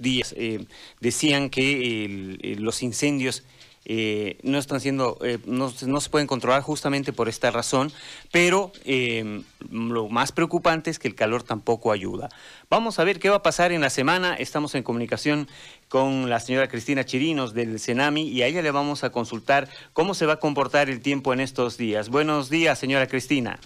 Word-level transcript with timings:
días 0.00 0.34
eh, 0.36 0.66
decían 1.00 1.50
que 1.50 2.56
los 2.58 2.82
incendios 2.82 3.44
eh, 3.90 4.36
no 4.42 4.58
están 4.58 4.80
siendo, 4.80 5.16
eh, 5.22 5.38
no, 5.46 5.70
se 5.70 6.10
pueden 6.10 6.26
controlar 6.26 6.60
justamente 6.60 7.14
por 7.14 7.26
esta 7.26 7.50
razón, 7.50 7.90
pero 8.30 8.70
lo 9.70 10.10
más 10.10 10.30
preocupante 10.30 10.90
es 10.90 10.98
que 10.98 11.08
el 11.08 11.14
calor 11.14 11.42
tampoco 11.42 11.90
ayuda. 11.90 12.28
Vamos 12.68 12.98
a 12.98 13.04
ver 13.04 13.18
qué 13.18 13.30
va 13.30 13.36
a 13.36 13.42
pasar 13.42 13.72
en 13.72 13.80
la 13.80 13.88
semana. 13.88 14.34
Estamos 14.34 14.74
en 14.74 14.82
comunicación 14.82 15.48
con 15.88 16.28
la 16.28 16.38
señora 16.38 16.68
Cristina 16.68 17.04
Chirinos 17.04 17.54
del 17.54 17.80
Senami 17.80 18.28
y 18.28 18.42
a 18.42 18.46
ella 18.46 18.60
le 18.60 18.70
vamos 18.72 19.04
a 19.04 19.10
consultar 19.10 19.68
cómo 19.94 20.12
se 20.12 20.26
va 20.26 20.34
a 20.34 20.38
comportar 20.38 20.90
el 20.90 21.00
tiempo 21.00 21.32
en 21.32 21.40
estos 21.40 21.78
días. 21.78 22.10
Buenos 22.10 22.50
días, 22.50 22.78
señora 22.78 23.06
Cristina. 23.06 23.58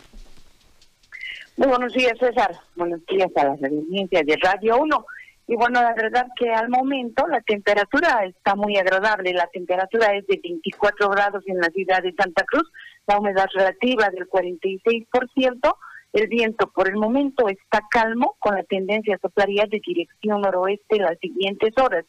Muy 1.56 1.66
buenos 1.66 1.92
días, 1.92 2.16
César. 2.18 2.60
Buenos 2.76 3.04
días 3.06 3.28
a 3.36 3.44
las 3.44 3.62
audiencias 3.62 4.24
de 4.24 4.36
Radio 4.36 4.78
1. 4.78 5.06
Y 5.52 5.54
bueno, 5.54 5.82
la 5.82 5.92
verdad 5.92 6.28
que 6.34 6.50
al 6.50 6.70
momento 6.70 7.26
la 7.28 7.42
temperatura 7.42 8.24
está 8.24 8.54
muy 8.54 8.78
agradable. 8.78 9.34
La 9.34 9.48
temperatura 9.48 10.16
es 10.16 10.26
de 10.26 10.40
24 10.42 11.10
grados 11.10 11.44
en 11.46 11.58
la 11.58 11.68
ciudad 11.68 12.02
de 12.02 12.14
Santa 12.14 12.42
Cruz, 12.44 12.72
la 13.06 13.18
humedad 13.18 13.44
relativa 13.54 14.08
del 14.08 14.26
46%. 14.30 15.76
El 16.14 16.28
viento 16.28 16.70
por 16.74 16.88
el 16.88 16.96
momento 16.96 17.50
está 17.50 17.82
calmo, 17.90 18.36
con 18.38 18.54
la 18.54 18.62
tendencia 18.62 19.16
a 19.16 19.18
soplaría 19.18 19.66
de 19.70 19.82
dirección 19.86 20.40
noroeste 20.40 20.96
las 20.96 21.18
siguientes 21.18 21.74
horas. 21.76 22.06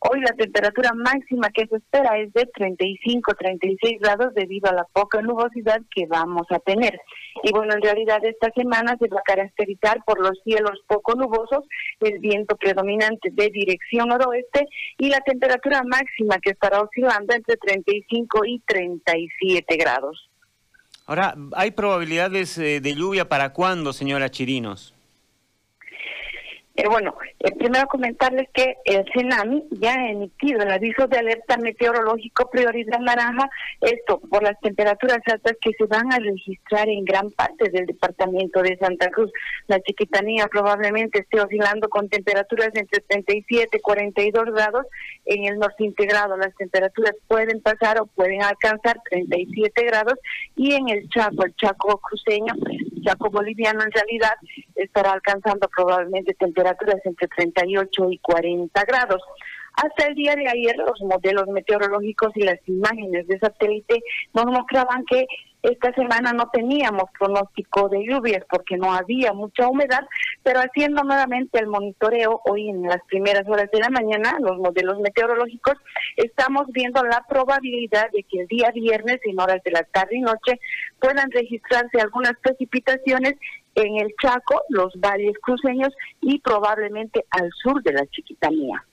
Hoy 0.00 0.20
la 0.20 0.32
temperatura 0.32 0.92
máxima 0.94 1.50
que 1.50 1.66
se 1.66 1.76
espera 1.76 2.18
es 2.18 2.32
de 2.32 2.46
35-36 2.52 3.98
grados 4.00 4.32
debido 4.34 4.70
a 4.70 4.74
la 4.74 4.84
poca 4.84 5.20
nubosidad 5.22 5.80
que 5.92 6.06
vamos 6.06 6.46
a 6.50 6.60
tener. 6.60 7.00
Y 7.42 7.50
bueno, 7.50 7.74
en 7.74 7.82
realidad 7.82 8.24
esta 8.24 8.52
semana 8.52 8.96
se 9.00 9.08
va 9.08 9.18
a 9.18 9.22
caracterizar 9.22 10.04
por 10.04 10.20
los 10.20 10.38
cielos 10.44 10.78
poco 10.86 11.14
nubosos, 11.14 11.64
el 12.00 12.20
viento 12.20 12.56
predominante 12.56 13.30
de 13.32 13.50
dirección 13.50 14.08
noroeste 14.08 14.68
y 14.98 15.08
la 15.08 15.20
temperatura 15.20 15.82
máxima 15.82 16.38
que 16.38 16.50
estará 16.50 16.80
oscilando 16.80 17.34
entre 17.34 17.56
35 17.56 18.44
y 18.46 18.60
37 18.60 19.76
grados. 19.76 20.30
Ahora, 21.06 21.34
¿hay 21.56 21.72
probabilidades 21.72 22.56
eh, 22.58 22.80
de 22.80 22.94
lluvia 22.94 23.28
para 23.28 23.52
cuándo, 23.52 23.92
señora 23.92 24.30
Chirinos? 24.30 24.94
Eh, 26.78 26.86
bueno, 26.88 27.12
eh, 27.40 27.50
primero 27.58 27.88
comentarles 27.88 28.48
que 28.54 28.76
el 28.84 29.04
CENAMI 29.12 29.64
ya 29.80 29.94
ha 29.94 30.12
emitido 30.12 30.62
el 30.62 30.70
aviso 30.70 31.08
de 31.08 31.18
alerta 31.18 31.56
meteorológico 31.56 32.48
prioridad 32.50 33.00
naranja, 33.00 33.50
esto 33.80 34.20
por 34.20 34.44
las 34.44 34.56
temperaturas 34.60 35.18
altas 35.26 35.54
que 35.60 35.72
se 35.76 35.86
van 35.86 36.12
a 36.12 36.20
registrar 36.20 36.88
en 36.88 37.04
gran 37.04 37.32
parte 37.32 37.68
del 37.70 37.86
departamento 37.86 38.62
de 38.62 38.78
Santa 38.78 39.10
Cruz. 39.10 39.32
La 39.66 39.80
chiquitanía 39.80 40.46
probablemente 40.46 41.18
esté 41.18 41.40
oscilando 41.40 41.88
con 41.88 42.08
temperaturas 42.08 42.70
entre 42.74 43.00
37 43.00 43.76
y 43.76 43.80
42 43.80 44.44
grados. 44.44 44.86
En 45.24 45.46
el 45.46 45.58
norte 45.58 45.84
integrado 45.84 46.36
las 46.36 46.54
temperaturas 46.54 47.16
pueden 47.26 47.60
pasar 47.60 48.00
o 48.00 48.06
pueden 48.06 48.44
alcanzar 48.44 49.00
37 49.10 49.84
grados 49.84 50.14
y 50.54 50.74
en 50.74 50.90
el 50.90 51.08
Chaco, 51.08 51.44
el 51.44 51.56
Chaco 51.56 51.98
cruceño, 51.98 52.54
Chaco 53.08 53.30
boliviano 53.30 53.82
en 53.82 53.90
realidad 53.90 54.34
estará 54.74 55.12
alcanzando 55.12 55.66
probablemente 55.74 56.34
temperaturas 56.34 56.96
entre 57.04 57.26
38 57.28 58.10
y 58.10 58.18
40 58.18 58.84
grados. 58.84 59.22
Hasta 59.78 60.08
el 60.08 60.16
día 60.16 60.34
de 60.34 60.48
ayer 60.48 60.76
los 60.76 61.00
modelos 61.02 61.46
meteorológicos 61.46 62.32
y 62.34 62.42
las 62.42 62.58
imágenes 62.66 63.28
de 63.28 63.38
satélite 63.38 64.02
nos 64.34 64.46
mostraban 64.46 65.04
que 65.04 65.24
esta 65.62 65.92
semana 65.94 66.32
no 66.32 66.50
teníamos 66.52 67.04
pronóstico 67.16 67.88
de 67.88 68.04
lluvias 68.04 68.44
porque 68.50 68.76
no 68.76 68.92
había 68.92 69.32
mucha 69.32 69.68
humedad, 69.68 70.04
pero 70.42 70.58
haciendo 70.58 71.04
nuevamente 71.04 71.60
el 71.60 71.68
monitoreo 71.68 72.40
hoy 72.46 72.70
en 72.70 72.82
las 72.82 73.00
primeras 73.06 73.46
horas 73.48 73.70
de 73.70 73.78
la 73.78 73.90
mañana, 73.90 74.36
los 74.40 74.58
modelos 74.58 74.98
meteorológicos, 74.98 75.74
estamos 76.16 76.66
viendo 76.72 77.00
la 77.04 77.24
probabilidad 77.28 78.10
de 78.10 78.24
que 78.24 78.40
el 78.40 78.48
día 78.48 78.72
viernes 78.74 79.20
en 79.22 79.38
horas 79.38 79.62
de 79.62 79.70
la 79.70 79.84
tarde 79.84 80.16
y 80.16 80.22
noche 80.22 80.58
puedan 80.98 81.30
registrarse 81.30 82.00
algunas 82.00 82.32
precipitaciones 82.42 83.34
en 83.76 84.00
el 84.00 84.12
Chaco, 84.20 84.62
los 84.70 84.92
valles 84.98 85.38
cruceños 85.40 85.94
y 86.20 86.40
probablemente 86.40 87.24
al 87.30 87.48
sur 87.62 87.80
de 87.84 87.92
la 87.92 88.06
Chiquitanía. 88.06 88.84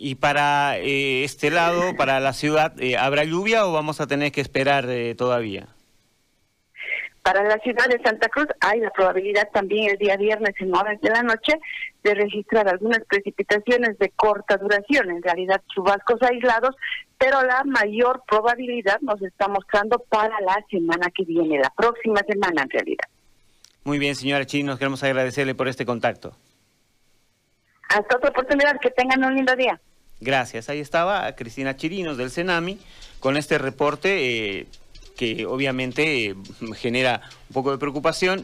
¿Y 0.00 0.14
para 0.14 0.78
eh, 0.78 1.24
este 1.24 1.50
lado, 1.50 1.96
para 1.96 2.20
la 2.20 2.32
ciudad, 2.32 2.72
eh, 2.80 2.96
habrá 2.96 3.24
lluvia 3.24 3.66
o 3.66 3.72
vamos 3.72 4.00
a 4.00 4.06
tener 4.06 4.30
que 4.30 4.40
esperar 4.40 4.88
eh, 4.88 5.16
todavía? 5.16 5.66
Para 7.24 7.42
la 7.42 7.58
ciudad 7.58 7.88
de 7.88 8.00
Santa 8.00 8.28
Cruz 8.28 8.46
hay 8.60 8.78
la 8.78 8.90
probabilidad 8.90 9.48
también 9.52 9.90
el 9.90 9.98
día 9.98 10.16
viernes 10.16 10.54
en 10.60 10.72
horas 10.72 11.00
de 11.00 11.10
la 11.10 11.24
noche 11.24 11.58
de 12.04 12.14
registrar 12.14 12.68
algunas 12.68 13.00
precipitaciones 13.08 13.98
de 13.98 14.10
corta 14.10 14.56
duración, 14.56 15.10
en 15.10 15.20
realidad 15.20 15.60
chubascos 15.74 16.22
aislados, 16.22 16.76
pero 17.18 17.42
la 17.42 17.64
mayor 17.64 18.22
probabilidad 18.28 19.00
nos 19.00 19.20
está 19.20 19.48
mostrando 19.48 19.98
para 20.08 20.40
la 20.42 20.64
semana 20.70 21.10
que 21.10 21.24
viene, 21.24 21.58
la 21.58 21.70
próxima 21.76 22.20
semana 22.20 22.62
en 22.62 22.70
realidad. 22.70 23.08
Muy 23.82 23.98
bien, 23.98 24.14
señora 24.14 24.46
nos 24.62 24.78
queremos 24.78 25.02
agradecerle 25.02 25.56
por 25.56 25.66
este 25.66 25.84
contacto. 25.84 26.36
Hasta 27.88 28.16
otra 28.16 28.30
oportunidad, 28.30 28.78
que 28.80 28.90
tengan 28.90 29.24
un 29.24 29.34
lindo 29.34 29.56
día. 29.56 29.80
Gracias. 30.20 30.68
Ahí 30.68 30.80
estaba 30.80 31.30
Cristina 31.36 31.76
Chirinos 31.76 32.16
del 32.16 32.30
Senami 32.30 32.78
con 33.20 33.36
este 33.36 33.58
reporte 33.58 34.58
eh, 34.60 34.66
que 35.16 35.46
obviamente 35.46 36.26
eh, 36.26 36.34
genera 36.76 37.22
un 37.48 37.54
poco 37.54 37.70
de 37.72 37.78
preocupación. 37.78 38.42